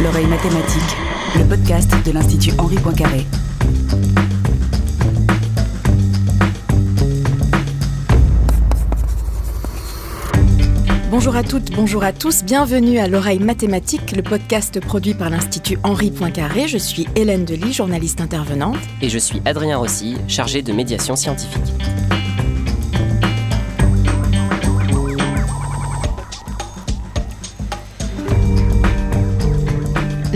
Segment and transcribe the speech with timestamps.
[0.00, 0.96] L'oreille mathématique,
[1.36, 3.26] le podcast de l'Institut Henri Poincaré.
[11.10, 15.78] Bonjour à toutes, bonjour à tous, bienvenue à l'oreille mathématique, le podcast produit par l'Institut
[15.82, 16.68] Henri Poincaré.
[16.68, 18.76] Je suis Hélène Delis, journaliste intervenante.
[19.00, 21.62] Et je suis Adrien Rossi, chargé de médiation scientifique.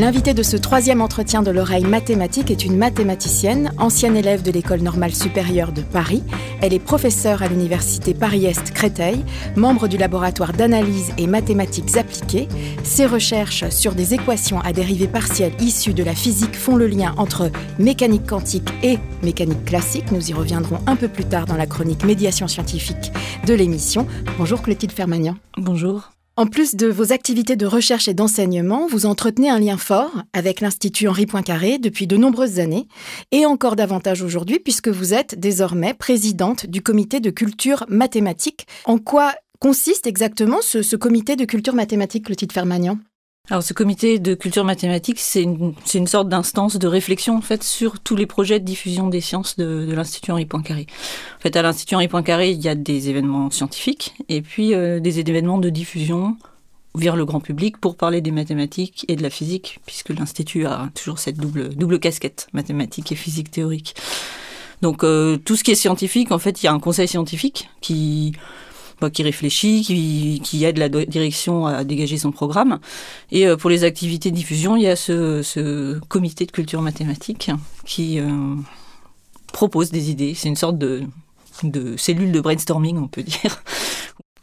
[0.02, 4.80] L'invité de ce troisième entretien de l'oreille mathématique est une mathématicienne, ancienne élève de l'École
[4.80, 6.25] normale supérieure de Paris.
[6.61, 12.48] Elle est professeure à l'Université Paris-Est Créteil, membre du laboratoire d'analyse et mathématiques appliquées.
[12.83, 17.14] Ses recherches sur des équations à dérivées partielles issues de la physique font le lien
[17.16, 20.11] entre mécanique quantique et mécanique classique.
[20.11, 23.12] Nous y reviendrons un peu plus tard dans la chronique médiation scientifique
[23.47, 24.08] de l'émission.
[24.36, 25.36] Bonjour Clotilde Fermagnan.
[25.58, 26.11] Bonjour.
[26.38, 30.62] En plus de vos activités de recherche et d'enseignement, vous entretenez un lien fort avec
[30.62, 32.89] l'Institut Henri Poincaré depuis de nombreuses années,
[33.33, 38.66] et encore davantage aujourd'hui puisque vous êtes désormais présidente du comité de culture mathématique.
[38.86, 42.98] En quoi consiste exactement ce, comité de culture mathématique, Clotilde Fermagnan?
[43.51, 47.98] Alors ce comité de culture mathématique, c'est une, sorte d'instance de réflexion en fait sur
[47.98, 50.87] tous les projets de diffusion des sciences de, de l'Institut Henri Poincaré.
[51.39, 55.01] En fait, à l'Institut Henri Poincaré, il y a des événements scientifiques et puis euh,
[55.01, 56.37] des événements de diffusion
[56.95, 60.91] vers le grand public pour parler des mathématiques et de la physique, puisque l'Institut a
[60.95, 63.97] toujours cette double, double casquette, mathématiques et physique théorique.
[64.83, 67.70] Donc euh, tout ce qui est scientifique, en fait, il y a un conseil scientifique
[67.81, 68.35] qui
[69.11, 72.78] qui réfléchit, qui, aide la direction à dégager son programme.
[73.31, 77.50] Et euh, pour les activités de diffusion, il y a ce, comité de culture mathématique
[77.84, 78.27] qui euh,
[79.53, 80.34] propose des idées.
[80.34, 81.06] C'est une sorte de
[81.97, 83.62] cellule de brainstorming, on peut dire.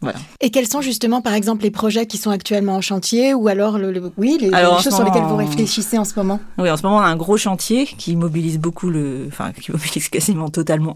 [0.01, 0.19] Voilà.
[0.39, 3.77] Et quels sont justement, par exemple, les projets qui sont actuellement en chantier ou alors,
[3.77, 4.49] le, oui, les,
[4.81, 6.39] choses sur lesquelles vous réfléchissez en ce moment?
[6.57, 9.71] Oui, en ce moment, on a un gros chantier qui mobilise beaucoup le, enfin, qui
[9.71, 10.93] mobilise quasiment totalement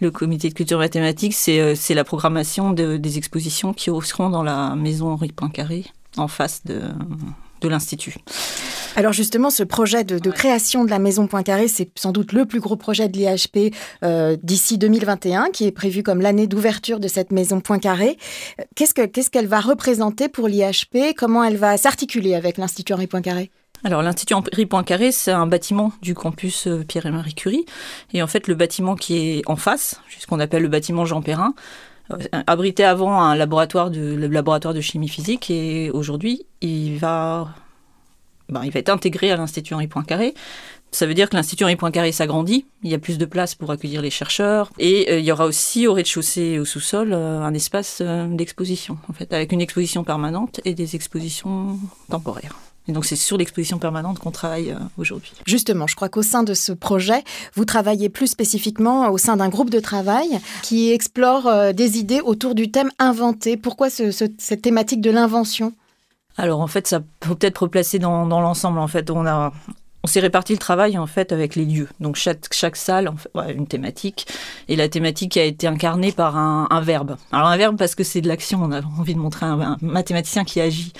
[0.00, 4.42] le comité de culture mathématique, c'est euh, la programmation de, des expositions qui seront dans
[4.42, 5.84] la maison Henri Poincaré,
[6.16, 6.80] en face de,
[7.60, 8.16] de l'Institut.
[8.96, 12.60] Alors justement, ce projet de, création de la maison Poincaré, c'est sans doute le plus
[12.60, 17.30] gros projet de l'IHP euh, d'ici 2021, qui est prévu comme l'année d'ouverture de cette
[17.30, 18.18] maison Poincaré.
[18.74, 23.50] Qu'est-ce qu'elle va représenter pour l'IHP Comment elle va s'articuler avec l'Institut Henri Poincaré?
[23.82, 27.64] Alors l'Institut Henri Poincaré, c'est un bâtiment du campus euh, Pierre et Marie Curie.
[28.12, 31.22] Et en fait, le bâtiment qui est en face, ce qu'on appelle le bâtiment Jean
[31.22, 31.89] Perrin, euh,
[32.46, 37.48] abritait avant un laboratoire de, chimie physique et aujourd'hui, il va,
[38.48, 40.34] ben, il être intégré à l'Institut Henri Poincaré.
[40.92, 43.70] Ça veut dire que l'Institut Henri Poincaré s'agrandit, il y a plus de place pour
[43.70, 47.54] accueillir les chercheurs, et euh, il y aura aussi au rez-de-chaussée et au sous-sol un
[47.54, 51.78] espace d'exposition, en fait, avec une exposition permanente et des expositions
[52.10, 52.56] temporaires.
[52.88, 55.32] Et donc c'est sur l'exposition permanente qu'on travaille euh, aujourd'hui.
[55.46, 57.22] Justement, je crois qu'au sein de ce projet,
[57.54, 62.20] vous travaillez plus spécifiquement au sein d'un groupe de travail qui explore euh, des idées
[62.20, 63.56] autour du thème inventé.
[63.56, 65.72] Pourquoi cette thématique de l'invention?
[66.36, 68.78] Alors en fait, ça peut peut-être replacer dans, dans l'ensemble.
[68.78, 69.52] En fait, on a
[70.02, 71.88] on s'est réparti le travail en fait avec les lieux.
[72.00, 74.26] Donc chaque, salle en fait, une thématique
[74.68, 77.16] et la thématique a été incarnée par un, verbe.
[77.32, 78.62] Alors un verbe parce que c'est de l'action.
[78.62, 80.92] On a envie de montrer un, mathématicien qui agit.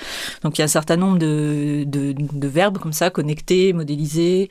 [0.43, 1.87] Donc il y a un certain nombre de,
[2.49, 4.51] verbes comme ça connectés, modélisés,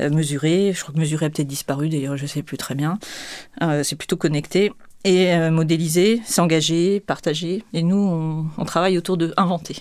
[0.00, 0.72] euh, mesurés.
[0.74, 2.98] Je crois que mesurer a peut-être disparu d'ailleurs, je sais plus très bien.
[3.62, 4.72] Euh, c'est plutôt connecté
[5.04, 7.64] et euh, modéliser, s'engager, partager.
[7.72, 9.76] Et nous, on, travaille autour de inventer.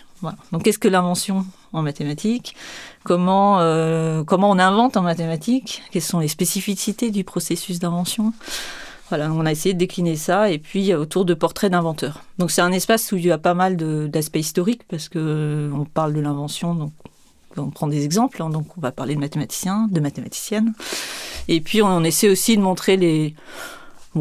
[0.52, 2.56] Donc, qu'est-ce que l'invention en mathématiques?
[3.04, 5.84] Comment euh, comment on invente en mathématiques?
[5.92, 8.34] Quelles sont les spécificités du processus d'invention?
[9.10, 12.24] Voilà, on a essayé de décliner ça et puis autour de portraits d'inventeurs.
[12.40, 15.72] Donc c'est un espace où il y a pas mal d'aspects historiques parce que euh,
[15.74, 16.92] on parle de l'invention, donc
[17.56, 18.50] on prend des exemples, hein.
[18.50, 20.74] donc on va parler de mathématiciens, de mathématiciennes,
[21.48, 23.34] et puis on essaie aussi de montrer les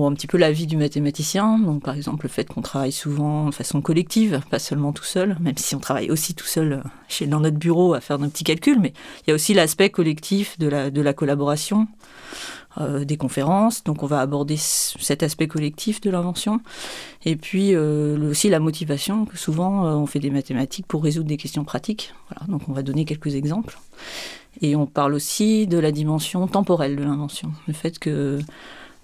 [0.04, 1.58] un petit peu la vie du mathématicien.
[1.58, 5.36] Donc, par exemple, le fait qu'on travaille souvent de façon collective, pas seulement tout seul,
[5.40, 6.82] même si on travaille aussi tout seul
[7.20, 9.90] euh, dans notre bureau à faire nos petits calculs, mais il y a aussi l'aspect
[9.90, 11.88] collectif de la, de la collaboration,
[12.78, 13.84] euh, des conférences.
[13.84, 16.60] Donc, on va aborder cet aspect collectif de l'invention.
[17.24, 21.38] Et puis, euh, aussi la motivation, que souvent, on fait des mathématiques pour résoudre des
[21.38, 22.12] questions pratiques.
[22.28, 23.78] Voilà, donc, on va donner quelques exemples.
[24.60, 27.52] Et on parle aussi de la dimension temporelle de l'invention.
[27.66, 28.38] Le fait que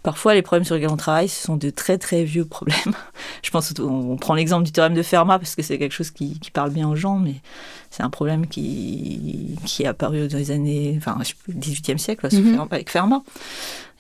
[0.03, 2.95] Parfois, les problèmes sur lesquels on travaille, ce sont de très très vieux problèmes.
[3.43, 6.39] Je pense on prend l'exemple du théorème de Fermat parce que c'est quelque chose qui,
[6.53, 7.37] parle bien aux gens, mais
[7.91, 11.19] c'est un problème qui, qui est apparu dans les années, enfin,
[11.49, 12.67] 18e siècle, mhm.
[12.71, 13.23] avec Fermat.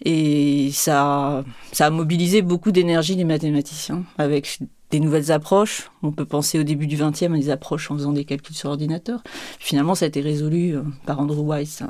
[0.04, 4.58] Et ça, ça a mobilisé beaucoup d'énergie des mathématiciens avec
[4.90, 5.90] des nouvelles approches.
[6.02, 8.70] On peut penser au début du 20e à des approches en faisant des calculs sur
[8.70, 9.22] ordinateur.
[9.60, 11.82] Finalement, ça a été résolu euh, par Andrew Weiss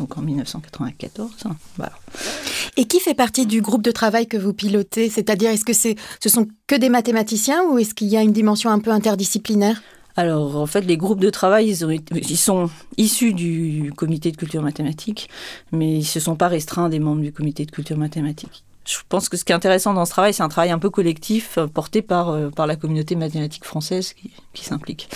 [0.00, 1.30] donc en 1994.
[2.76, 5.10] Et qui fait partie du groupe de travail que vous pilotez?
[5.10, 8.32] C'est-à-dire, est-ce que c'est, ce sont que des mathématiciens ou est-ce qu'il y a une
[8.32, 9.82] dimension un peu interdisciplinaire?
[10.16, 15.28] Alors, en fait, les groupes de travail, ils, sont issus du comité de culture mathématique,
[15.70, 18.64] mais ils ne se sont pas restreints des membres du comité de culture mathématique.
[18.86, 20.90] Je pense que ce qui est intéressant dans ce travail, c'est un travail un peu
[20.90, 25.08] collectif, euh, porté par, euh, par la communauté mathématique française qui, qui s'implique.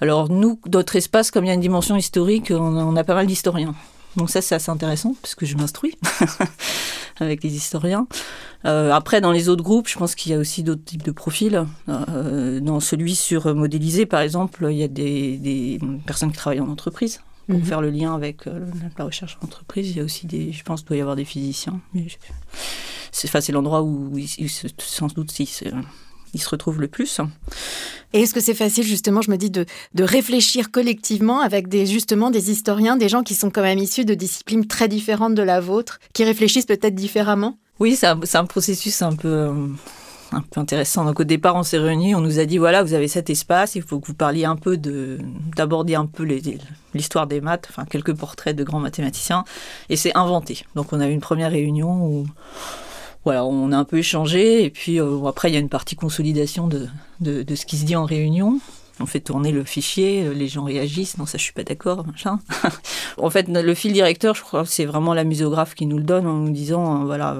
[0.00, 3.26] Alors, nous, notre espace, comme il y a une dimension historique, on a pas mal
[3.26, 3.74] d'historiens.
[4.16, 5.96] Donc ça, c'est assez intéressant, puisque je m'instruis
[7.20, 8.06] avec les historiens.
[8.64, 11.10] Euh, après, dans les autres groupes, je pense qu'il y a aussi d'autres types de
[11.10, 11.66] profils.
[11.88, 16.68] Euh, dans celui sur modéliser, par exemple, il y a des, personnes qui travaillent en
[16.68, 17.20] entreprise.
[17.48, 17.64] Pour mhm.
[17.64, 18.66] faire le lien avec euh,
[18.98, 21.14] la recherche en entreprise, il y a aussi des, je pense, qu'il doit y avoir
[21.14, 21.80] des physiciens.
[23.12, 24.12] C'est l'endroit où,
[24.78, 25.48] sans doute, si
[26.36, 27.20] il se retrouve le plus.
[28.12, 31.86] Et est-ce que c'est facile, justement, je me dis, de, de réfléchir collectivement avec des,
[31.86, 35.42] justement des historiens, des gens qui sont quand même issus de disciplines très différentes de
[35.42, 37.58] la vôtre, qui réfléchissent peut-être différemment?
[37.80, 39.50] Oui, c'est un, processus un peu,
[40.32, 41.04] un peu intéressant.
[41.04, 43.74] Donc au départ, on s'est réunis, on nous a dit, voilà, vous avez cet espace,
[43.74, 45.18] il faut que vous parliez un peu de,
[45.56, 46.24] d'aborder un peu
[46.94, 49.44] l'histoire des maths, enfin quelques portraits de grands mathématiciens,
[49.88, 50.64] et c'est inventé.
[50.74, 52.26] Donc on a eu une première réunion où
[53.26, 55.96] voilà, on a un peu échangé et puis euh, après il y a une partie
[55.96, 56.88] consolidation de,
[57.18, 58.60] de, ce qui se dit en réunion.
[59.00, 62.06] On fait tourner le fichier, euh, les gens réagissent, non ça je suis pas d'accord,
[62.06, 62.38] machin.
[63.18, 66.24] en fait le fil directeur, je crois, c'est vraiment la musographe qui nous le donne
[66.24, 67.36] en nous disant, euh, voilà,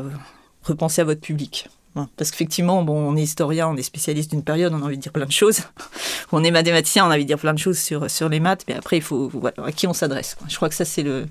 [0.65, 1.69] repensez à votre public.
[2.17, 5.03] Parce qu'effectivement, bon, on est historien, on est spécialiste d'une période, on a envie de
[5.03, 5.61] dire plein de choses.
[6.33, 8.65] On est mathématicien, on a envie de dire plein de choses sur, sur les maths,
[8.67, 9.31] mais après, il faut,
[9.65, 10.37] à qui on s'adresse.
[10.49, 11.27] Je crois que ça, c'est le,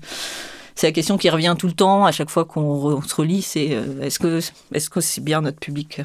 [0.76, 3.70] c'est la question qui revient tout le temps à chaque fois qu'on se relit, c'est
[3.72, 4.40] euh, est-ce que
[4.72, 6.02] est-ce que c'est bien notre public?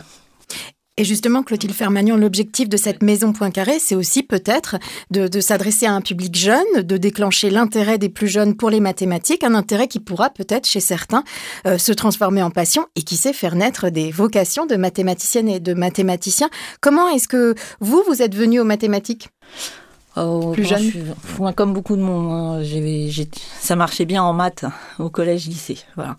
[0.97, 4.75] Et justement, Clotilde Fermagnon, l'objectif de cette maison Poincaré, c'est aussi peut-être
[5.09, 9.43] de, s'adresser à un public jeune, de déclencher l'intérêt des plus jeunes pour les mathématiques,
[9.43, 11.23] un intérêt qui pourra peut-être chez certains
[11.65, 15.59] euh, se transformer en passion et qui sait faire naître des vocations de mathématiciennes et
[15.59, 16.49] de mathématiciens.
[16.81, 19.29] Comment est-ce que vous, vous êtes venu aux mathématiques?
[20.17, 20.91] Oh, plus jeune
[21.39, 23.25] moi, Comme beaucoup de monde, hein,
[23.59, 24.65] ça marchait bien en maths
[24.99, 25.77] au collège, lycée.
[25.95, 26.17] Voilà.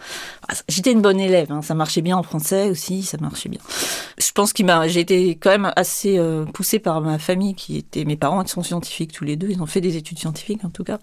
[0.48, 3.60] Ah, j'étais une bonne élève, hein, ça marchait bien en français aussi, ça marchait bien.
[4.16, 8.04] Je pense que j'ai été quand même assez euh, poussée par ma famille, qui était
[8.04, 10.70] mes parents qui sont scientifiques tous les deux, ils ont fait des études scientifiques en
[10.70, 10.98] tout cas.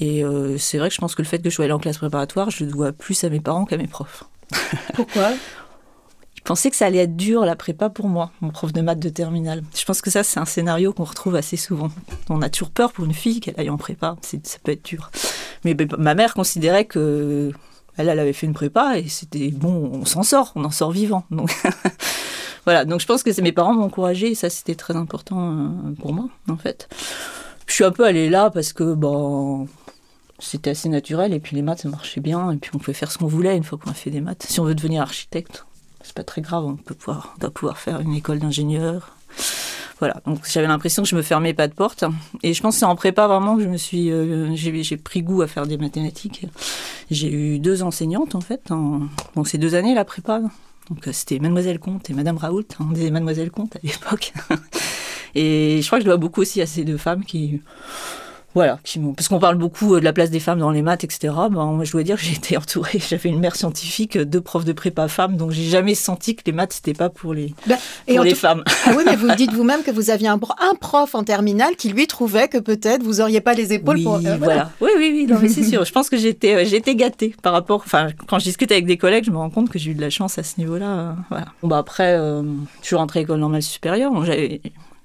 [0.00, 1.78] Et euh, c'est vrai que je pense que le fait que je sois allée en
[1.78, 4.24] classe préparatoire, je le dois plus à mes parents qu'à mes profs.
[4.94, 5.30] Pourquoi?
[6.48, 9.10] pensais que ça allait être dur la prépa pour moi, mon prof de maths de
[9.10, 9.62] terminale.
[9.76, 11.90] Je pense que ça, c'est un scénario qu'on retrouve assez souvent.
[12.30, 15.10] On a toujours peur pour une fille qu'elle aille en prépa, ça peut être dur.
[15.64, 17.52] Mais ben, ma mère considérait que
[17.98, 20.90] elle, elle avait fait une prépa et c'était bon, on s'en sort, on en sort
[20.90, 21.24] vivant.
[21.30, 21.54] Donc
[22.64, 25.92] voilà, donc je pense que mes parents m'ont encouragé et ça, c'était très important euh,
[26.00, 26.88] pour moi, en fait.
[27.66, 29.68] Je suis un peu allée là parce que bon,
[30.38, 33.12] c'était assez naturel et puis les maths ça marchait bien et puis on pouvait faire
[33.12, 34.46] ce qu'on voulait une fois qu'on a fait des maths.
[34.48, 35.66] Si on veut devenir architecte,
[36.08, 39.14] c'est pas très grave, on peut pouvoir, doit pouvoir faire une école d'ingénieur.
[39.98, 42.04] Voilà, donc j'avais l'impression que je me fermais pas de porte.
[42.42, 45.22] Et je pense que c'est en prépa vraiment que je me suis, euh, j'ai pris
[45.22, 46.46] goût à faire des mathématiques.
[47.10, 49.02] J'ai eu deux enseignantes en fait, en,
[49.36, 50.40] donc ces deux années la prépa.
[50.88, 54.32] Donc euh, c'était Mademoiselle Comte et Madame Raoult, on disait Mademoiselle Comte à l'époque.
[55.34, 57.60] et je crois que je dois beaucoup aussi à ces deux femmes qui
[58.54, 58.78] voilà,
[59.14, 61.34] parce qu'on parle beaucoup euh, de la place des femmes dans les maths, etc.
[61.50, 64.64] Ben, je dois dire que j'ai été entourée, j'avais une mère scientifique, euh, deux profs
[64.64, 67.76] de prépa femmes, donc j'ai jamais senti que les maths c'était pas pour les, bah,
[68.06, 68.64] pour les femmes.
[68.86, 70.38] Ah oui, mais vous dites vous-même que vous aviez un,
[70.80, 74.16] prof en terminale qui lui trouvait que peut-être vous auriez pas les épaules pour.
[74.16, 74.70] Euh, voilà.
[74.80, 75.84] Oui, oui, oui, c'est sûr.
[75.84, 77.82] Je pense que j'étais, j'étais gâtée par rapport.
[77.84, 80.00] Enfin, quand je discute avec des collègues, je me rends compte que j'ai eu de
[80.00, 81.16] la chance à ce niveau-là.
[81.28, 81.46] voilà.
[81.62, 84.12] Bon, bah après, je suis rentrée à l'école normale supérieure.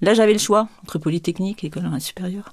[0.02, 2.50] là, j'avais le choix entre polytechnique et école normale supérieure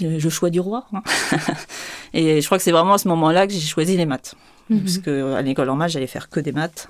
[0.00, 0.86] le choix du roi.
[0.92, 1.02] Hein.
[2.14, 4.34] et je crois que c'est vraiment à ce moment-là que j'ai choisi les maths.
[4.70, 4.80] Mhm.
[4.80, 6.88] Parce qu'à l'école en maths, j'allais faire que des maths.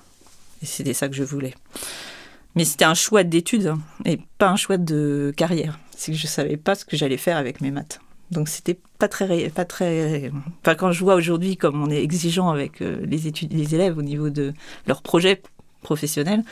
[0.62, 1.54] Et c'était ça que je voulais.
[2.54, 5.78] Mais c'était un choix d'études hein, et pas un choix de carrière.
[5.94, 8.00] C'est que je savais pas ce que j'allais faire avec mes maths.
[8.30, 10.32] Donc c'était pas très, pas très.
[10.62, 13.98] Enfin, quand je vois aujourd'hui comme on est exigeant avec euh, les études, les élèves
[13.98, 14.52] au niveau de
[14.86, 15.42] leurs projets
[15.82, 16.42] professionnel,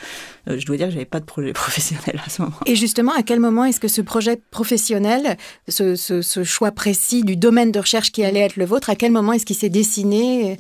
[0.49, 2.57] euh, je dois dire que j'avais pas de projet professionnel à ce moment.
[2.67, 5.37] Et justement, à quel moment est-ce que ce projet professionnel,
[5.69, 9.33] ce, choix précis du domaine de recherche qui allait être le vôtre, à quel moment
[9.33, 10.59] est-ce qu'il s'est dessiné?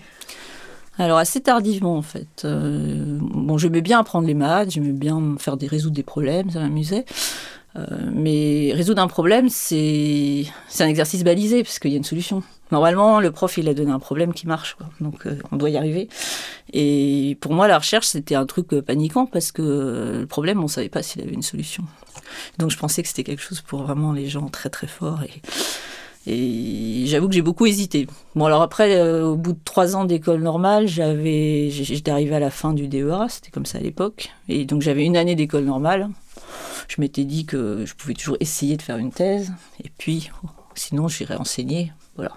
[0.97, 2.42] Alors assez tardivement en fait.
[2.44, 6.61] Euh, bon, j'aimais bien apprendre les maths, j'aimais bien faire des résoudre des problèmes, ça
[6.61, 7.04] m'amusait.
[7.76, 10.44] Euh, mais résoudre un problème, c'est
[10.78, 12.42] un exercice balisé parce qu'il y a une solution.
[12.73, 15.76] Normalement, le prof il a donné un problème qui marche, donc euh, on doit y
[15.76, 16.09] arriver.
[16.73, 20.88] Et pour moi, la recherche c'était un truc paniquant parce que le problème, on savait
[20.88, 21.85] pas s'il avait une solution.
[22.59, 27.04] Donc je pensais que c'était quelque chose pour vraiment les gens très très forts et
[27.06, 28.06] j'avoue que j'ai beaucoup hésité.
[28.35, 32.40] Bon, alors après, euh, au bout de trois ans d'école normale, j'avais, j'étais arrivée à
[32.40, 34.30] la fin du DEA, c'était comme ça à l'époque.
[34.49, 36.09] Et donc j'avais une année d'école normale.
[36.88, 39.52] Je m'étais dit que je pouvais toujours essayer de faire une thèse.
[39.83, 40.30] Et puis,
[40.75, 41.92] sinon, j'irais enseigner.
[42.16, 42.33] Voilà.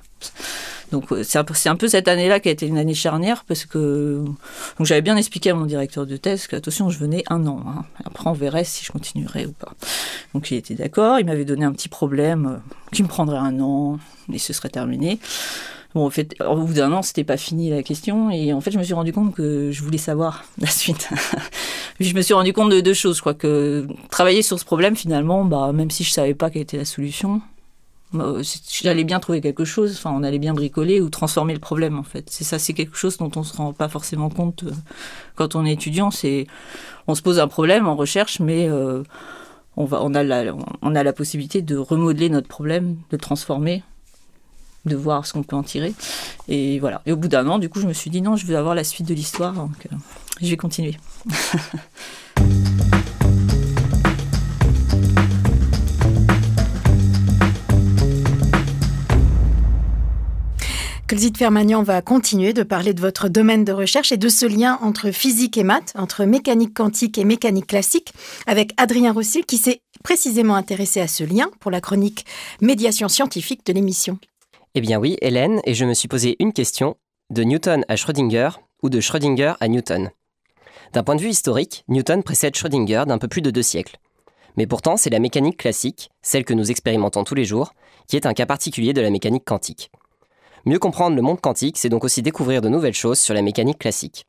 [0.91, 4.23] Donc euh, c'est un, peu cette année-là qui a été une année charnière parce que
[4.79, 7.61] j'avais bien expliqué à mon directeur de thèse que attention je venais un an.
[7.67, 7.85] Hein.
[8.05, 9.73] Après on verrait si je continuerais ou pas.
[10.33, 11.19] Donc il était d'accord.
[11.19, 13.99] Il m'avait donné un petit problème euh, qui me prendrait un an
[14.31, 15.19] et ce serait terminé.
[15.95, 18.71] Bon, en fait, au bout d'un an, c'était pas fini la question, et en fait,
[18.71, 21.09] je me suis rendu compte que je voulais savoir la suite.
[21.99, 25.45] je me suis rendu compte de deux choses, quoi, que travailler sur ce problème, finalement,
[25.45, 27.41] bah, même si je savais pas quelle était la solution,
[28.13, 32.03] j'allais bien trouver quelque chose, enfin on allait bien bricoler ou transformer le problème en
[32.03, 32.29] fait.
[32.29, 34.71] C'est ça, c'est quelque chose dont on se rend pas forcément compte euh,
[35.35, 36.11] quand on est étudiant.
[36.11, 36.47] C'est
[37.07, 39.03] on se pose un problème en recherche, mais euh,
[39.75, 43.83] on va, on a la, on a la possibilité de remodeler notre problème, de transformer,
[44.85, 45.93] de voir ce qu'on peut en tirer.
[46.47, 47.01] Et voilà.
[47.05, 48.73] Et au bout d'un an, du coup, je me suis dit non, je veux avoir
[48.73, 49.87] la suite de l'histoire, donc
[50.41, 50.97] je vais continuer.
[61.09, 64.77] Colzit Fermagnan va continuer de parler de votre domaine de recherche et de ce lien
[64.81, 68.11] entre physique et maths, entre mécanique quantique et mécanique classique,
[68.45, 72.25] avec Adrien Rossil qui s'est précisément intéressé à ce lien pour la chronique
[72.59, 74.19] Médiation scientifique de l'émission.
[74.75, 76.97] Eh bien oui, Hélène, et je me suis posé une question,
[77.29, 78.49] de Newton à Schrödinger
[78.83, 80.09] ou de Schrödinger à Newton?
[80.91, 83.97] D'un point de vue historique, Newton précède Schrödinger d'un peu plus de deux siècles.
[84.57, 87.71] Mais pourtant, c'est la mécanique classique, celle que nous expérimentons tous les jours,
[88.09, 89.89] qui est un cas particulier de la mécanique quantique.
[90.67, 93.79] Mieux comprendre le monde quantique, c'est donc aussi découvrir de nouvelles choses sur la mécanique
[93.79, 94.25] classique.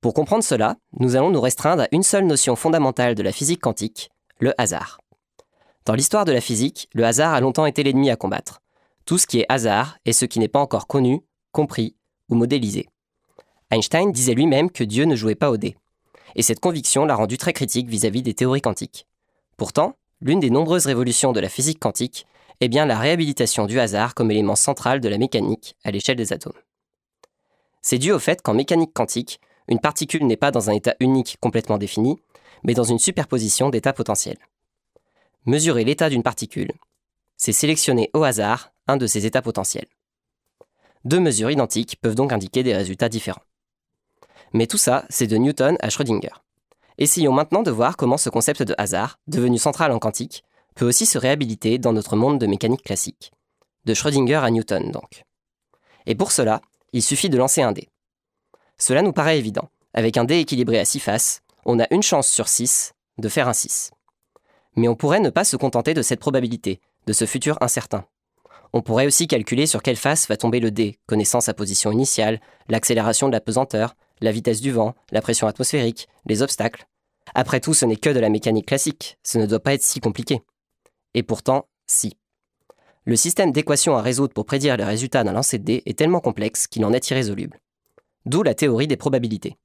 [0.00, 3.62] Pour comprendre cela, nous allons nous restreindre à une seule notion fondamentale de la physique
[3.62, 4.08] quantique,
[4.38, 5.00] le hasard.
[5.84, 8.60] Dans l'histoire de la physique, le hasard a longtemps été l'ennemi à combattre.
[9.06, 11.96] Tout ce qui est hasard est ce qui n'est pas encore connu, compris
[12.28, 12.88] ou modélisé.
[13.72, 15.76] Einstein disait lui-même que Dieu ne jouait pas au dé.
[16.36, 19.08] Et cette conviction l'a rendu très critique vis-à-vis -vis des théories quantiques.
[19.56, 22.24] Pourtant, l'une des nombreuses révolutions de la physique quantique
[22.60, 26.32] est bien la réhabilitation du hasard comme élément central de la mécanique à l'échelle des
[26.32, 26.58] atomes.
[27.82, 31.36] C'est dû au fait qu'en mécanique quantique, une particule n'est pas dans un état unique
[31.40, 32.18] complètement défini,
[32.62, 34.38] mais dans une superposition d'états potentiels.
[35.44, 36.72] Mesurer l'état d'une particule,
[37.36, 39.86] c'est sélectionner au hasard un de ses états potentiels.
[41.04, 43.42] Deux mesures identiques peuvent donc indiquer des résultats différents.
[44.52, 46.42] Mais tout ça, c'est de Newton à Schrödinger.
[46.98, 50.42] Essayons maintenant de voir comment ce concept de hasard, devenu central en quantique,
[50.76, 53.32] peut aussi se réhabiliter dans notre monde de mécanique classique.
[53.84, 55.24] De Schrödinger à Newton, donc.
[56.06, 56.60] Et pour cela,
[56.92, 57.88] il suffit de lancer un dé.
[58.78, 59.68] Cela nous paraît évident.
[59.94, 63.48] Avec un dé équilibré à 6 faces, on a une chance sur 6 de faire
[63.48, 63.90] un 6.
[64.76, 68.04] Mais on pourrait ne pas se contenter de cette probabilité, de ce futur incertain.
[68.72, 72.40] On pourrait aussi calculer sur quelle face va tomber le dé, connaissant sa position initiale,
[72.68, 76.86] l'accélération de la pesanteur, la vitesse du vent, la pression atmosphérique, les obstacles.
[77.34, 80.00] Après tout, ce n'est que de la mécanique classique, ce ne doit pas être si
[80.00, 80.42] compliqué.
[81.16, 82.18] Et pourtant, si.
[83.06, 86.20] Le système d'équations à résoudre pour prédire les résultats d'un lancer de dés est tellement
[86.20, 87.58] complexe qu'il en est irrésoluble.
[88.26, 89.56] D'où la théorie des probabilités.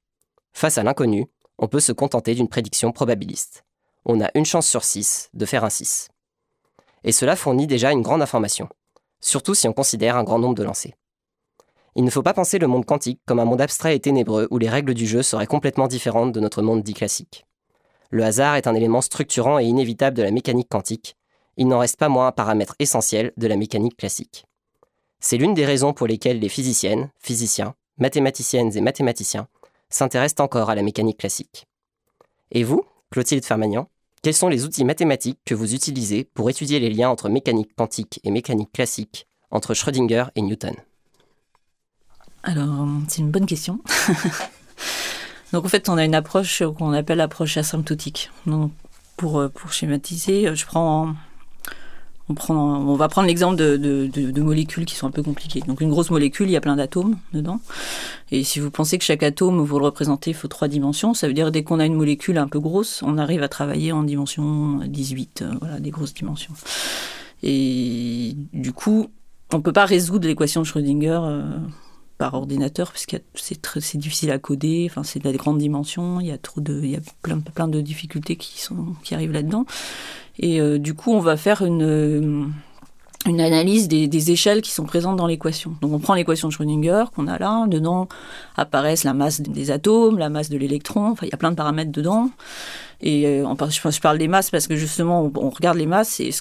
[0.54, 1.28] Face à l'inconnu,
[1.58, 3.66] on peut se contenter d'une prédiction probabiliste.
[4.06, 6.08] On a une chance sur 6 de faire un 6.
[7.04, 8.70] Et cela fournit déjà une grande information,
[9.20, 10.94] surtout si on considère un grand nombre de lancers.
[11.96, 14.58] Il ne faut pas penser le monde quantique comme un monde abstrait et ténébreux où
[14.58, 17.46] les règles du jeu seraient complètement différentes de notre monde dit classique.
[18.10, 21.18] Le hasard est un élément structurant et inévitable de la mécanique quantique,
[21.62, 24.48] il n'en reste pas moins un paramètre essentiel de la mécanique classique.
[25.20, 29.48] C'est l'une des raisons pour lesquelles les physiciennes, physiciens, mathématiciennes et mathématiciens
[29.88, 31.68] s'intéressent encore à la mécanique classique.
[32.50, 33.88] Et vous, Clotilde Fermagnan,
[34.24, 38.20] quels sont les outils mathématiques que vous utilisez pour étudier les liens entre mécanique quantique
[38.24, 40.74] et mécanique classique, entre Schrödinger et Newton?
[42.42, 43.82] Alors, c'est une bonne question.
[45.54, 48.32] Donc en fait, on a une approche qu'on appelle l'approche asymptotique.
[49.16, 51.14] Pour, pour schématiser, je prends
[52.30, 55.62] on, va prendre l'exemple de, molécules qui sont un peu compliquées.
[55.68, 57.60] Donc une grosse molécule, il y a plein d'atomes dedans.
[58.32, 61.28] Et si vous pensez que chaque atome, vous le représentez, il faut trois dimensions, ça
[61.28, 64.04] veut dire dès qu'on a une molécule un peu grosse, on arrive à travailler en
[64.04, 66.54] dimension 18, euh, voilà, des grosses dimensions.
[67.44, 69.08] Et du coup,
[69.52, 71.58] on ne peut pas résoudre l'équation de Schrödinger euh,
[72.18, 74.88] par ordinateur parce que c'est difficile à coder.
[74.90, 76.20] Enfin, c'est des grandes dimensions.
[76.20, 79.16] Il y a trop de, il y a plein plein de difficultés qui sont qui
[79.16, 79.66] arrivent là-dedans.
[80.40, 82.52] Et du coup, on va faire une
[83.28, 85.76] une analyse des, échelles qui sont présentes dans l'équation.
[85.82, 88.08] Donc on prend l'équation de Schrödinger qu'on a là, dedans
[88.56, 91.56] apparaissent la masse des atomes, la masse de l'électron, enfin il y a plein de
[91.56, 92.32] paramètres dedans.
[93.02, 96.32] Et euh, je parle des masses parce que justement on, regarde les masses et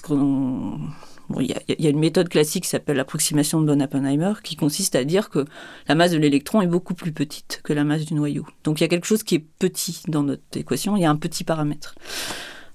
[1.39, 5.29] il y, a, une méthode classique qui s'appelle l'approximation de Bonn-Oppenheimer qui consiste à dire
[5.29, 5.45] que
[5.87, 8.45] la masse de l'électron est beaucoup plus petite que la masse du noyau.
[8.63, 11.09] Donc il y a quelque chose qui est petit dans notre équation, il y a
[11.09, 11.95] un petit paramètre.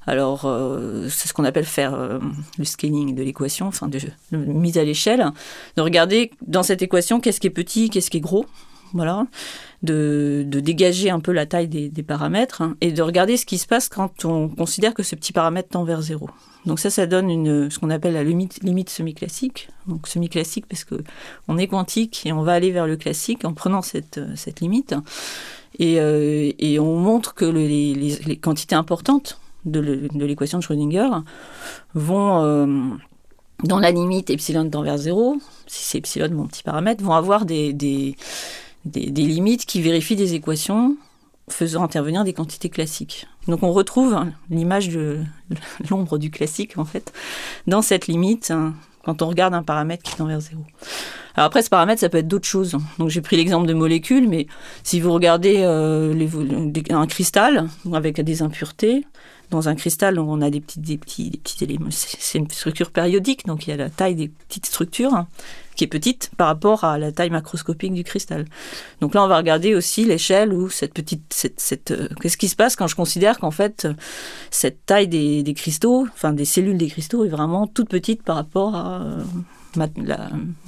[0.06, 2.18] Alors, euh, c'est ce qu'on appelle faire euh,
[2.58, 3.98] le scaling de l'équation, enfin, de,
[4.32, 5.32] mise à l'échelle,
[5.76, 8.46] de regarder dans cette équation qu'est-ce qui est petit, qu'est-ce qui est gros,
[8.92, 9.26] voilà,
[9.82, 13.66] de, dégager un peu la taille des, paramètres hein, et de regarder ce qui se
[13.66, 16.30] passe quand on considère que ce petit paramètre tend vers zéro.
[16.66, 19.68] Donc ça, ça donne ce qu'on appelle la limite, semi-classique.
[19.86, 20.96] Donc semi-classique parce que
[21.46, 24.94] on est quantique et on va aller vers le classique en prenant cette, cette limite.
[25.78, 31.08] Et, euh, on montre que les quantités importantes de l'équation de Schrödinger
[31.94, 32.66] vont, euh,
[33.64, 37.74] dans la limite epsilon vers 0, si c'est epsilon mon petit paramètre, vont avoir des,
[38.84, 40.96] limites qui vérifient des équations
[41.48, 43.28] faisant intervenir des quantités classiques.
[43.46, 44.18] Donc on retrouve
[44.50, 45.20] l'image de
[45.90, 47.12] l'ombre du classique en fait
[47.68, 50.60] dans cette limite hein, quand on regarde un paramètre qui tend vers 0.
[51.36, 52.76] Alors après, ce paramètre, ça peut être d'autres choses.
[52.98, 54.46] Donc j'ai pris l'exemple de molécules, mais
[54.82, 56.12] si vous regardez euh,
[56.90, 59.06] un cristal avec des impuretés,
[59.50, 61.90] dans un cristal, on a des petits, des petits, des petits éléments.
[61.90, 65.28] C'est une structure périodique, donc il y a la taille des petites structures hein,
[65.76, 68.46] qui est petite par rapport à la taille macroscopique du cristal.
[69.00, 72.56] Donc là, on va regarder aussi l'échelle ou cette petite, cette, euh, qu'est-ce qui se
[72.56, 73.86] passe quand je considère qu'en fait
[74.50, 78.36] cette taille des, des, cristaux, enfin des cellules des cristaux, est vraiment toute petite par
[78.36, 79.22] rapport à euh,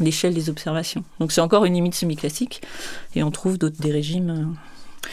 [0.01, 1.05] l'échelle des observations.
[1.21, 2.63] Donc c'est encore une limite semi-classique
[3.15, 4.31] et on trouve d'autres des régimes.
[4.31, 5.09] Euh,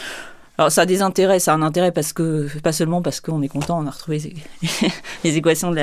[0.57, 3.41] alors ça a des intérêts, ça a un intérêt parce que pas seulement parce qu'on
[3.41, 4.33] est content, on a retrouvé
[5.23, 5.75] les équations de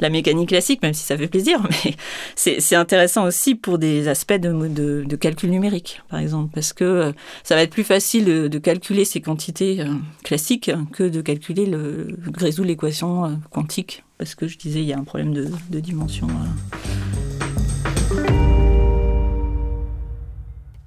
[0.00, 1.94] la, mécanique classique, même si ça fait plaisir, mais
[2.36, 7.12] c'est intéressant aussi pour des aspects de, calcul numérique, par exemple, parce que euh,
[7.44, 9.86] ça va être plus facile de, calculer ces quantités euh,
[10.22, 14.92] classiques que de calculer le, résoudre l'équation euh, quantique, parce que je disais il y
[14.92, 16.28] a un problème de, dimension.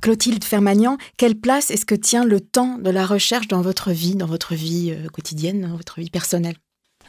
[0.06, 4.16] Clotilde Fermagnan, quelle place est-ce que tient le temps de la recherche dans votre vie,
[4.16, 6.58] dans votre vie euh, quotidienne, dans votre vie personnelle?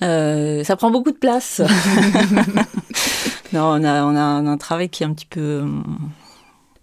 [0.00, 1.60] Euh, ça prend beaucoup de place.
[3.52, 5.62] non, on a, on a un travail qui est un petit peu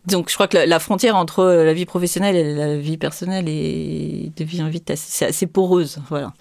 [0.05, 3.45] donc je crois que la, frontière entre euh, la vie professionnelle et la vie personnelle
[3.47, 5.99] est, devient vite assez, assez poreuse.
[6.09, 6.33] Voilà.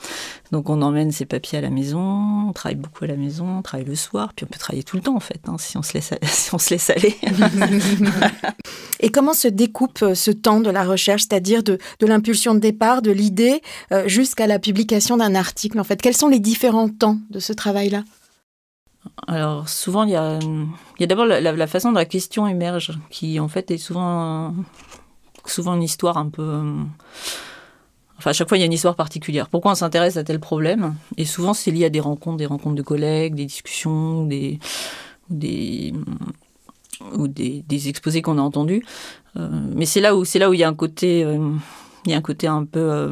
[0.51, 3.63] Donc on emmène ses papiers à la maison, on travaille beaucoup à la maison, on
[3.63, 5.83] travaille le soir, puis on peut travailler tout le temps en fait, hein, si, on
[5.83, 7.17] se laisse, si on se laisse aller.
[9.01, 12.61] et comment se découpe euh, ce temps de la recherche, c'est-à-dire de, de l'impulsion de
[12.61, 16.03] départ, de l'idée, euh, jusqu'à la publication d'un article en fait?
[16.03, 18.03] Quels sont les différents temps de ce travail-là?
[19.27, 20.39] Alors souvent, il y a,
[21.07, 24.55] d'abord la, façon dont la question émerge, qui en fait est souvent,
[25.45, 26.63] souvent une histoire un peu...
[28.19, 29.49] Enfin, à chaque fois, il y a une histoire particulière.
[29.49, 30.95] Pourquoi on s'intéresse à tel problème?
[31.17, 34.61] Et souvent, c'est lié à des rencontres, des rencontres de collègues, des discussions, des,
[35.29, 35.93] des,
[37.15, 38.85] ou des, des exposés qu'on a entendus.
[39.37, 41.51] Euh, mais c'est là où il y a un côté, euh,
[42.07, 43.11] y a un côté un peu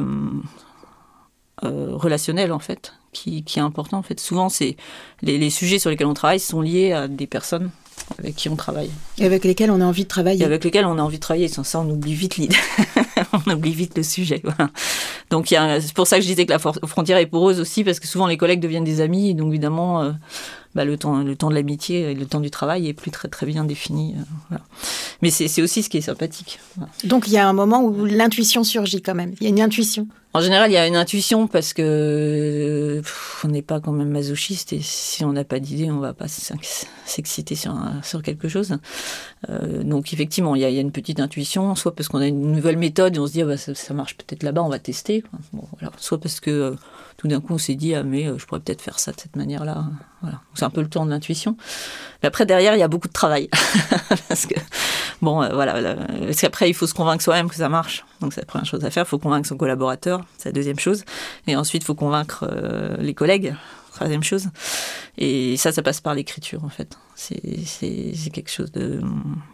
[1.63, 3.97] euh, relationnel en fait qui, est important.
[3.97, 4.77] En fait, souvent, c'est
[5.21, 7.69] les, sujets sur lesquels on travaille sont liés à des personnes
[8.17, 8.89] avec qui on travaille.
[9.17, 10.41] Et avec lesquelles on a envie de travailler.
[10.41, 11.47] Et avec lesquelles on a envie de travailler.
[11.47, 12.55] Sans ça, on oublie vite l'idée.
[13.33, 14.41] on oublie vite le sujet.
[15.29, 18.07] Donc, c'est pour ça que je disais que la frontière est poreuse aussi, parce que
[18.07, 19.29] souvent les collègues deviennent des amis.
[19.29, 20.11] Et donc, évidemment, euh,
[20.75, 23.27] bah, le, temps, le temps de l'amitié et le temps du travail est plus très,
[23.27, 24.15] très bien défini.
[24.51, 24.55] Euh,
[25.21, 26.59] Mais c'est aussi ce qui est sympathique.
[27.03, 29.33] Donc, il y a un moment où l'intuition surgit quand même.
[29.39, 30.07] Il y a une intuition.
[30.33, 33.01] En général, il y a une intuition parce que
[33.43, 36.27] on n'est pas quand même masochiste et si on n'a pas d'idée, on va pas
[36.29, 38.77] s'exciter sur, sur quelque chose.
[39.49, 42.77] Euh, donc effectivement, il y, a, une petite intuition, soit parce qu'on a une nouvelle
[42.77, 45.23] méthode et on se dit ah bah, ça, marche peut-être là-bas, on va tester.
[45.97, 46.75] Soit parce que euh,
[47.17, 49.19] tout d'un coup on s'est dit ah mais euh, je pourrais peut-être faire ça de
[49.19, 49.85] cette manière-là.
[50.53, 51.57] C'est un peu le temps de l'intuition.
[52.23, 53.49] Après derrière, il y a beaucoup de travail
[54.27, 54.53] parce que
[55.21, 58.05] bon voilà, parce qu'après il faut se convaincre soi-même que ça marche.
[58.19, 59.03] Donc c'est la première chose à faire.
[59.05, 61.03] Il faut convaincre son collaborateur, c'est la deuxième chose.
[61.47, 63.55] Et ensuite, il faut convaincre euh, les collègues,
[63.93, 64.49] troisième chose.
[65.17, 66.97] Et ça, ça passe par l'écriture, en fait.
[67.15, 69.01] C'est quelque chose de...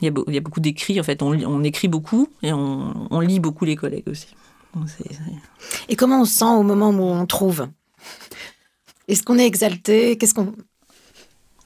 [0.02, 1.22] Il y a, beaucoup d'écrits, en fait.
[1.22, 4.28] On, écrit beaucoup et on, lit beaucoup les collègues aussi.
[5.90, 7.68] et comment on se sent au moment où on trouve?
[9.08, 10.18] Est-ce qu'on est exalté?
[10.18, 10.54] Qu'est-ce qu'on...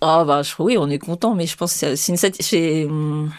[0.01, 2.11] Ah bah oui, on est content, mais je pense que c'est
[2.83, 3.31] une...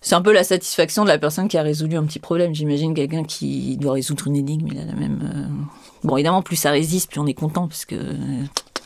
[0.00, 2.54] c'est un peu la satisfaction de la personne qui a résolu un petit problème.
[2.54, 5.20] J'imagine quelqu'un qui doit résoudre une énigme, il a la même.
[5.22, 5.46] Euh,
[6.02, 7.96] bon, évidemment, plus ça résiste, plus on est content, parce que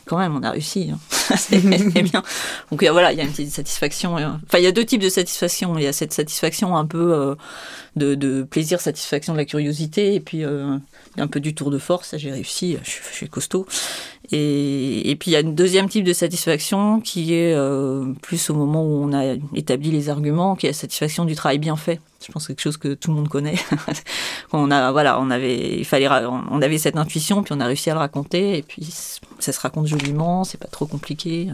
[0.07, 0.89] quand même, on a réussi.
[0.91, 0.99] Hein.
[1.37, 2.23] c'est bien.
[2.71, 4.17] Donc voilà, il y a une petite satisfaction.
[4.17, 5.77] Euh, enfin, il y a deux types de satisfaction.
[5.77, 7.35] Il y a cette satisfaction un peu euh,
[7.95, 10.77] de, plaisir, satisfaction de la curiosité, et puis euh,
[11.17, 12.15] un peu du tour de force.
[12.17, 13.67] J'ai réussi, je, suis costaud.
[14.31, 17.55] Et, puis il y a une deuxième type de satisfaction qui est
[18.21, 21.59] plus au moment où on a établi les arguments, qui est la satisfaction du travail
[21.59, 21.99] bien fait.
[22.25, 23.55] Je pense que quelque chose que tout le monde connaît.
[24.51, 27.89] on a, voilà, on avait, il fallait, on avait cette intuition, puis on a réussi
[27.89, 28.83] à le raconter, et puis
[29.39, 31.49] ça se raconte joliment, c'est pas trop compliqué.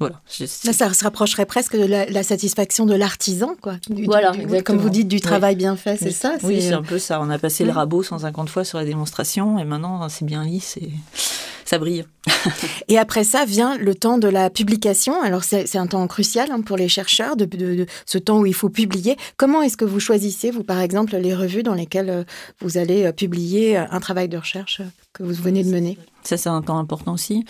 [0.00, 0.20] Voilà.
[0.26, 3.74] ça se rapprocherait presque de la, satisfaction de l'artisan, quoi.
[4.04, 4.32] voilà,
[4.64, 7.20] comme vous dites, du travail bien fait, c'est ça Oui, c'est un peu ça.
[7.20, 10.76] On a passé le rabot 150 fois sur la démonstration, et maintenant c'est bien lisse
[10.78, 10.90] et
[11.64, 12.04] ça brille.
[12.88, 15.20] et après ça vient le temps de la publication.
[15.22, 18.70] Alors c'est un temps crucial hein, pour les chercheurs, de, ce temps où il faut
[18.70, 19.16] publier.
[19.36, 22.24] Comment est-ce que vous choisissez, vous par exemple, les revues dans lesquelles euh,
[22.60, 25.98] vous allez euh, publier euh, un travail de recherche que vous venez de mener?
[26.24, 27.44] Ça c'est un temps important aussi.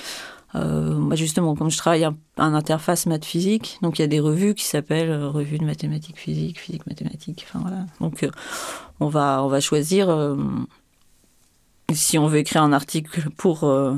[0.54, 4.64] Euh, justement, comme je travaille en, interface maths-physique, donc il y a des revues qui
[4.64, 7.44] s'appellent revues de mathématiques physique, physique mathématiques.
[7.48, 7.86] Enfin voilà.
[8.00, 8.26] Donc
[9.00, 10.08] on va on va choisir
[11.92, 13.94] si on veut écrire un article pour euh,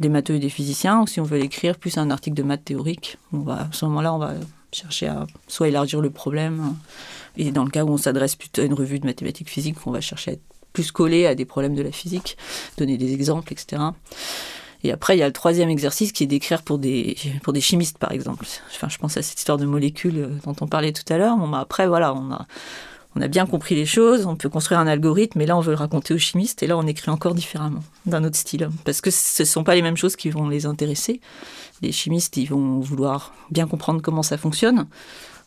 [0.00, 2.64] des matheux et des physiciens, ou si on veut écrire plus un article de maths
[2.64, 4.34] théorique, on va, à ce moment-là, on va
[4.72, 6.74] chercher à soit élargir le problème,
[7.36, 9.90] et dans le cas où on s'adresse plutôt à une revue de mathématiques physiques, on
[9.90, 10.42] va chercher à être
[10.72, 12.36] plus collé à des problèmes de la physique,
[12.76, 13.82] donner des exemples, etc.
[14.84, 17.60] Et après, il y a le troisième exercice qui est d'écrire pour des, pour des
[17.60, 18.46] chimistes, par exemple.
[18.70, 21.36] Enfin, je pense à cette histoire de molécules dont on parlait tout à l'heure.
[21.36, 22.46] Bon, bah après, voilà, on a,
[23.16, 25.72] on a bien compris les choses, on peut construire un algorithme, mais là on veut
[25.72, 28.68] le raconter aux chimistes, et là on écrit encore différemment, d'un autre style.
[28.84, 31.20] Parce que ce ne sont pas les mêmes choses qui vont les intéresser.
[31.82, 34.86] Les chimistes, ils vont vouloir bien comprendre comment ça fonctionne,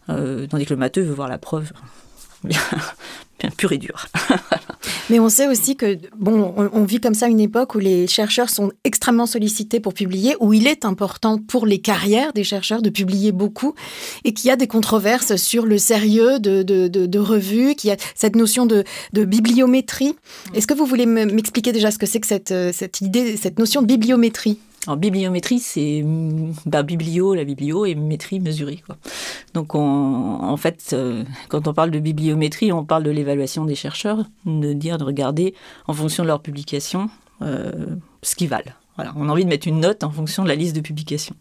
[0.10, 1.72] euh, tandis que le matheux veut voir la preuve
[2.44, 2.60] bien,
[3.40, 4.06] bien pure et dure.
[5.10, 8.50] Mais on sait aussi que, bon, on, vit comme ça une époque où les chercheurs
[8.50, 12.90] sont extrêmement sollicités pour publier, où il est important pour les carrières des chercheurs de
[12.90, 13.76] publier beaucoup,
[14.24, 17.94] et qu'il y a des controverses sur le sérieux de, de, de, revues, qu'il y
[17.94, 20.16] a cette notion de, de bibliométrie.
[20.54, 23.82] Est-ce que vous voulez m'expliquer déjà ce que c'est que cette, cette idée, cette notion
[23.82, 24.60] de bibliométrie?
[24.88, 26.04] En bibliométrie, c'est
[26.66, 28.82] bah, biblio, la biblio, et métrie, mesurer.
[28.86, 28.98] Quoi.
[29.54, 34.26] Donc, en fait, euh, quand on parle de bibliométrie, on parle de l'évaluation des chercheurs,
[34.46, 35.54] de dire, de regarder
[35.88, 37.10] en fonction de leurs publications
[37.42, 37.72] euh,
[38.24, 38.72] ce qu'ils valent.
[38.96, 41.36] Voilà, on a envie de mettre une note en fonction de la liste de publications.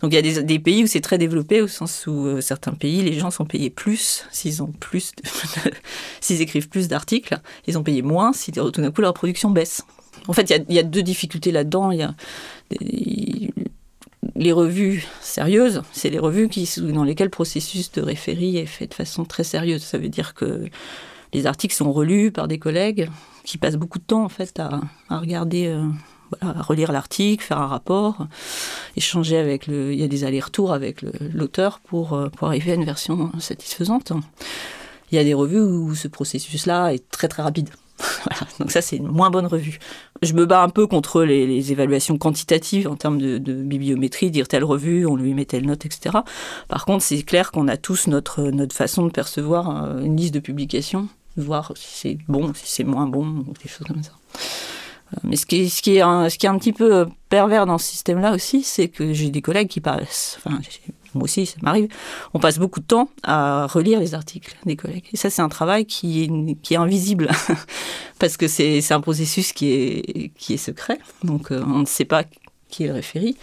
[0.00, 2.72] Donc il y a des, pays où c'est très développé, au sens où euh, certains
[2.72, 5.12] pays, les gens sont payés plus s'ils ont plus,
[6.20, 9.82] s'ils écrivent plus d'articles, ils ont payé moins si tout d'un coup leur production baisse.
[10.28, 11.90] En fait, il y, a, deux difficultés là-dedans.
[11.90, 12.14] Il y a
[14.36, 18.86] les revues sérieuses, c'est les revues qui, dans lesquelles le processus de référie est fait
[18.86, 19.82] de façon très sérieuse.
[19.82, 20.66] Ça veut dire que
[21.32, 23.08] les articles sont relus par des collègues
[23.44, 24.80] qui passent beaucoup de temps en fait à,
[25.10, 25.86] regarder, euh,
[26.40, 28.26] à relire l'article, faire un rapport,
[28.96, 29.92] échanger avec le.
[29.92, 34.12] Il y a des allers-retours avec l'auteur euh, pour arriver à une version satisfaisante.
[35.12, 37.70] Il y a des revues où ce processus-là est très très rapide.
[38.58, 39.78] Donc ça, c'est une moins bonne revue.
[40.22, 44.64] Je me bats un peu contre les, évaluations quantitatives en termes de, bibliométrie, dire telle
[44.64, 46.18] revue, on lui met telle note, etc.
[46.68, 50.34] Par contre, c'est clair qu'on a tous notre, notre façon de percevoir euh, une liste
[50.34, 54.12] de publications, voir si c'est bon, si c'est moins bon, ou des choses comme ça.
[55.24, 58.32] Mais ce qui, est, un, ce qui est un petit peu pervers dans ce système-là
[58.32, 60.60] aussi, c'est que j'ai des collègues qui passent, enfin,
[61.14, 61.88] moi aussi, ça m'arrive,
[62.34, 65.06] on passe beaucoup de temps à relire les articles des collègues.
[65.12, 66.22] Et ça, c'est un travail qui
[66.70, 67.30] est, invisible,
[68.18, 70.98] parce que c'est un processus qui est, qui est secret.
[71.24, 72.24] Donc, euh, on ne sait pas
[72.68, 73.34] qui est le référé.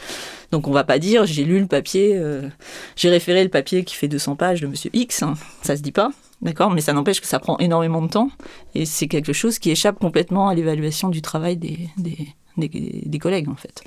[0.52, 2.48] Donc, on va pas dire, j'ai lu le papier, euh,
[2.96, 5.22] j'ai référé le papier qui fait 200 pages de Monsieur X.
[5.24, 5.34] Hein.
[5.62, 8.30] Ça se dit pas, d'accord Mais ça n'empêche que ça prend énormément de temps,
[8.76, 13.20] et c'est quelque chose qui échappe complètement à l'évaluation du travail des, des, des, des
[13.20, 13.84] collègues, en fait.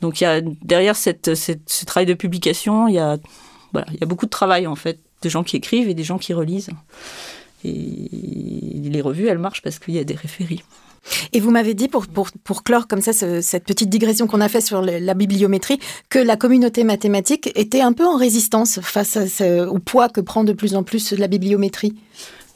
[0.00, 3.18] Donc il y a derrière cette, ce travail de publication, il y a
[3.72, 6.04] voilà, il y a beaucoup de travail en fait, de gens qui écrivent et des
[6.04, 6.70] gens qui relisent.
[7.64, 7.70] Et
[8.84, 10.62] les revues, elles marchent parce qu'il y a des référies.
[11.32, 14.48] Et vous m'avez dit, pour, pour, pour, clore comme ça cette petite digression qu'on a
[14.48, 19.78] fait sur la bibliométrie, que la communauté mathématique était un peu en résistance face au
[19.78, 21.94] poids que prend de plus en plus la bibliométrie.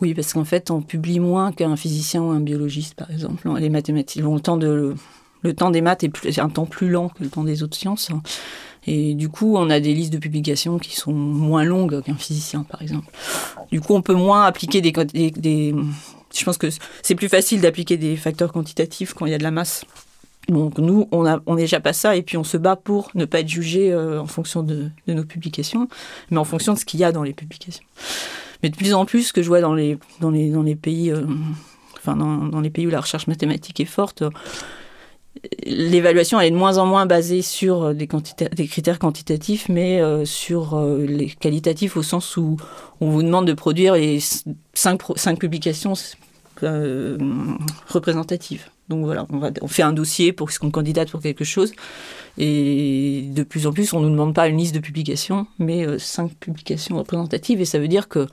[0.00, 3.48] Oui, parce qu'en fait, on publie moins qu'un physicien ou un biologiste, par exemple.
[3.58, 7.62] Les mathématiques le temps des maths est, un temps plus lent que le temps des
[7.62, 8.10] autres sciences.
[8.86, 12.62] Et du coup, on a des listes de publications qui sont moins longues qu'un physicien,
[12.62, 13.10] par exemple.
[13.70, 15.74] Du coup, on peut moins appliquer des,
[16.34, 16.68] je pense que
[17.02, 19.84] c'est plus facile d'appliquer des facteurs quantitatifs quand il y a de la masse
[20.48, 23.24] Donc nous, on n'est on déjà pas ça, et puis on se bat pour ne
[23.24, 25.88] pas être jugé en fonction de, nos publications,
[26.30, 27.84] mais en fonction de ce qu'il y a dans les publications.
[28.62, 30.76] Mais de plus en plus, ce que je vois dans les, dans les, dans les
[30.76, 31.12] pays,
[31.96, 34.22] enfin dans, dans, les pays où la recherche mathématique est forte,
[35.64, 38.08] l'évaluation est de moins en moins basée sur des,
[38.52, 42.56] des critères quantitatifs, mais euh, sur euh, les qualitatifs au sens où
[43.00, 44.18] on vous demande de produire les
[44.74, 45.94] cinq, publications
[46.62, 47.16] euh,
[47.88, 48.66] représentatives.
[48.88, 49.26] Donc voilà,
[49.62, 51.72] on, fait un dossier pour qu'on candidate pour quelque chose.
[52.38, 55.86] Et de plus en plus, on ne nous demande pas une liste de publications, mais
[56.00, 57.60] cinq publications représentatives.
[57.60, 58.26] Et ça veut dire que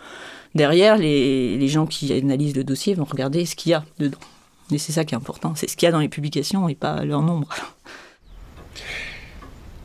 [0.56, 4.18] derrière, les gens qui analysent le dossier vont regarder ce qu'il y a dedans.
[4.72, 6.76] Et c'est ça qui est important, c'est ce qu'il y a dans les publications et
[6.76, 7.50] pas leur nombre.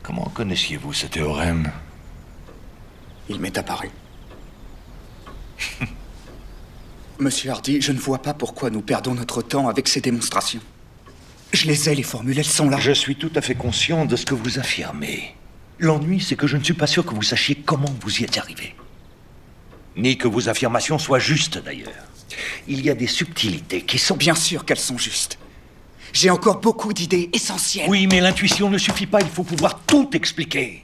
[0.01, 1.71] Comment connaissiez-vous ce théorème?
[3.29, 3.89] Il m'est apparu.
[7.19, 10.59] Monsieur Hardy, je ne vois pas pourquoi nous perdons notre temps avec ces démonstrations.
[11.53, 12.77] Je les ai, les formules, elles sont là.
[12.79, 15.35] Je suis tout à fait conscient de ce que vous affirmez.
[15.79, 18.37] L'ennui, c'est que je ne suis pas sûr que vous sachiez comment vous y êtes
[18.37, 18.75] arrivé.
[19.95, 22.07] Ni que vos affirmations soient justes, d'ailleurs.
[22.67, 24.15] Il y a des subtilités qui sont...
[24.15, 25.37] Bien sûr qu'elles sont justes.
[26.13, 27.89] J'ai encore beaucoup d'idées essentielles.
[27.89, 30.82] Oui, mais l'intuition ne suffit pas, il faut pouvoir tout expliquer.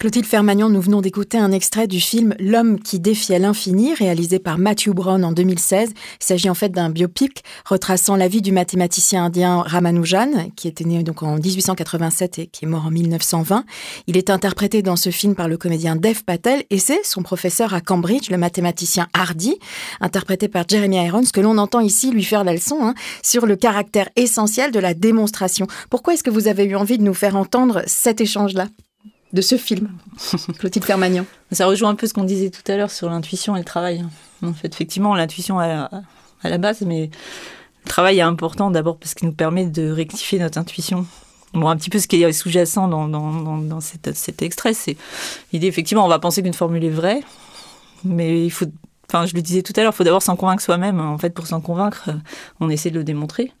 [0.00, 4.56] Clotilde Fermagnan, nous venons d'écouter un extrait du film L'homme qui défiait l'infini, réalisé par
[4.56, 5.90] Matthew Brown en 2016.
[5.92, 10.84] Il s'agit en fait d'un biopic retraçant la vie du mathématicien indien Ramanujan, qui était
[10.84, 13.66] né donc en 1887 et qui est mort en 1920.
[14.06, 17.74] Il est interprété dans ce film par le comédien Dev Patel et c'est son professeur
[17.74, 19.58] à Cambridge, le mathématicien Hardy,
[20.00, 23.54] interprété par Jeremy Irons, que l'on entend ici lui faire la leçon hein, sur le
[23.54, 25.66] caractère essentiel de la démonstration.
[25.90, 28.68] Pourquoi est-ce que vous avez eu envie de nous faire entendre cet échange-là?
[29.32, 29.90] De ce film,
[30.58, 33.60] Clotilde Fermagnan Ça rejoint un peu ce qu'on disait tout à l'heure sur l'intuition et
[33.60, 34.04] le travail.
[34.42, 35.88] En fait, effectivement, l'intuition à,
[36.42, 37.10] la base, mais
[37.84, 41.06] le travail est important d'abord parce qu'il nous permet de rectifier notre intuition.
[41.52, 44.96] Bon, un petit peu ce qui est sous-jacent dans, dans, cet, extrait, c'est
[45.52, 47.20] l'idée, effectivement, on va penser qu'une formule est vraie,
[48.04, 48.66] mais il faut,
[49.08, 51.00] enfin, je le disais tout à l'heure, il faut d'abord s'en convaincre soi-même.
[51.00, 52.10] En fait, pour s'en convaincre,
[52.60, 53.52] on essaie de le démontrer.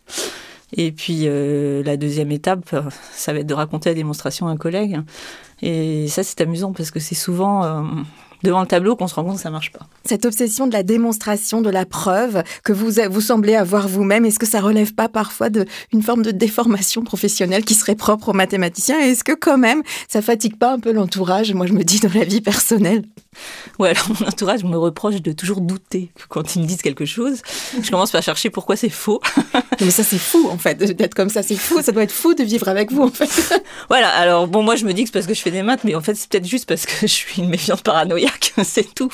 [0.76, 2.74] Et puis euh, la deuxième étape,
[3.12, 5.00] ça va être de raconter la démonstration à un collègue.
[5.62, 7.82] Et ça, c'est amusant parce que c'est souvent euh,
[8.42, 9.86] devant le tableau qu'on se rend compte que ça marche pas.
[10.04, 14.38] Cette obsession de la démonstration, de la preuve que vous, vous semblez avoir vous-même, est-ce
[14.38, 18.98] que ça relève pas parfois d'une forme de déformation professionnelle qui serait propre aux mathématiciens?
[19.00, 22.12] Est-ce que quand même, ça fatigue pas un peu l'entourage Moi, je me dis dans
[22.14, 23.04] la vie personnelle?
[23.78, 27.42] Ouais, alors mon entourage me reproche de toujours douter quand ils me disent quelque chose.
[27.80, 29.20] Je commence par chercher pourquoi c'est faux.
[29.80, 31.42] mais ça, c'est fou, en fait, d'être comme ça.
[31.42, 31.80] C'est fou.
[31.80, 33.62] Ça doit être fou de vivre avec vous, en fait.
[33.88, 34.08] voilà.
[34.08, 35.94] Alors, bon, moi, je me dis que c'est parce que je fais des maths, mais
[35.94, 38.52] en fait, c'est peut-être juste parce que je suis une méfiante paranoïaque.
[38.64, 39.12] c'est tout.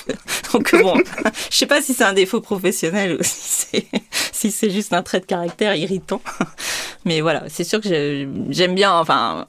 [0.53, 0.95] Donc, bon,
[1.51, 5.27] je sais pas si c'est un défaut professionnel ou si c'est juste un trait de
[5.27, 6.23] caractère irritant.
[7.05, 9.47] Mais voilà, c'est sûr que j'aime bien, enfin,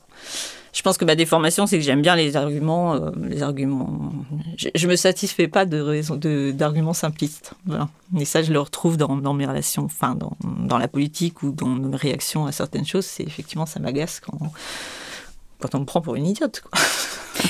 [0.77, 2.93] je pense que ma déformation, c'est que j'aime bien les arguments.
[2.93, 4.11] Euh, les arguments.
[4.57, 7.53] Je, ne me satisfais pas de d'arguments simplistes.
[7.65, 7.89] Voilà.
[8.19, 11.51] Et ça, je le retrouve dans, dans mes relations, enfin, dans, dans, la politique ou
[11.51, 13.07] dans mes réactions à certaines choses.
[13.07, 14.37] C'est effectivement, ça m'agace quand,
[15.59, 16.61] quand on me prend pour une idiote.
[16.61, 16.79] Quoi.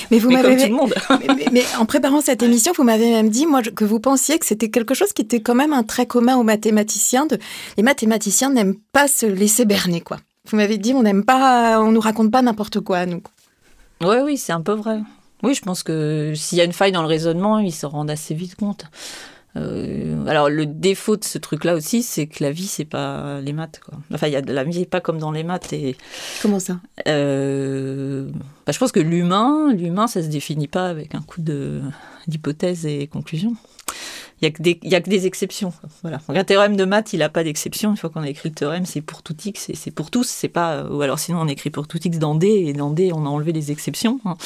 [0.10, 3.84] Mais vous m'avez mais, mais, en préparant cette émission, vous m'avez même dit moi que
[3.84, 7.26] vous pensiez que c'était quelque chose qui était quand même un trait commun aux mathématiciens.
[7.26, 7.38] De...
[7.76, 10.18] Les mathématiciens n'aiment pas se laisser berner, quoi.
[10.50, 13.22] Vous m'avez dit, on n'aime pas, on nous raconte pas n'importe quoi, nous.
[14.02, 15.00] Oui, oui, c'est un peu vrai.
[15.44, 18.10] Oui, je pense que s'il y a une faille dans le raisonnement, ils se rendent
[18.10, 18.86] assez vite compte.
[19.56, 23.54] Euh, alors le défaut de ce truc-là aussi, c'est que la vie, c'est pas les
[23.54, 23.80] maths.
[23.84, 23.98] Quoi.
[24.14, 25.74] Enfin, y a, la vie n'est pas comme dans les maths.
[25.74, 25.96] Et,
[26.42, 26.80] Comment ça?
[27.08, 28.30] Euh,
[28.66, 31.82] bah, Je pense que l'humain, l'humain, ça se définit pas avec un coup de
[32.28, 33.56] d'hypothèse et conclusion.
[34.41, 34.52] Il
[34.84, 35.73] n'y a, que des exceptions.
[36.04, 36.19] Voilà.
[36.28, 37.89] un théorème de maths, il n'a pas d'exception.
[37.91, 40.28] Une fois qu'on a écrit le théorème, c'est pour tout x, c'est pour tous.
[40.28, 43.12] C'est pas, ou alors sinon on écrit pour tout x dans D, et dans D,
[43.13, 44.19] on a enlevé les exceptions.
[44.26, 44.38] Hein.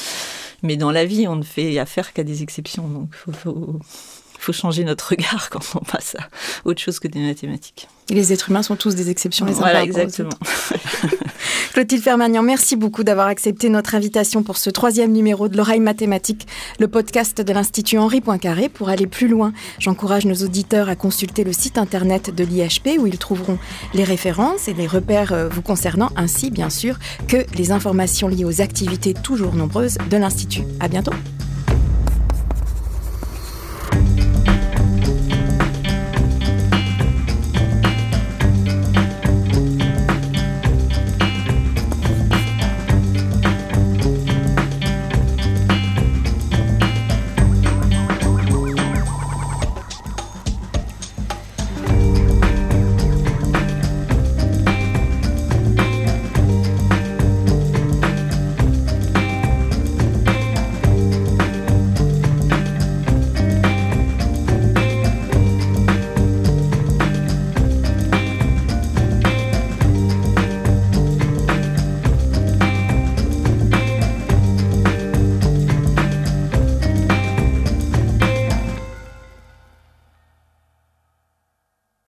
[0.62, 2.88] Mais dans la vie, on ne fait affaire qu'à des exceptions.
[2.88, 3.10] Donc,
[4.42, 6.28] faut changer notre regard quand on passe à
[6.64, 7.88] autre chose que des mathématiques.
[8.10, 10.30] Et les êtres humains sont tous des exceptions les uns Voilà, exactement.
[11.72, 16.46] Clotilde Fermagnan, merci beaucoup d'avoir accepté notre invitation pour ce troisième numéro de l'oreille mathématique,
[16.78, 18.68] le podcast de l'Institut Henri Poincaré.
[18.68, 23.06] Pour aller plus loin, j'encourage nos auditeurs à consulter le site internet de l'IHP où
[23.06, 23.58] ils trouveront
[23.94, 28.44] les références et les repères euh, vous concernant, ainsi bien sûr que les informations liées
[28.44, 30.64] aux activités toujours nombreuses de l'Institut.
[30.80, 31.12] À bientôt.